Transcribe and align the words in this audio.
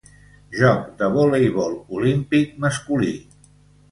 Joc 0.59 0.87
de 1.01 1.09
voleibol 1.17 1.75
olímpic 1.99 2.57
masculí 2.65 3.13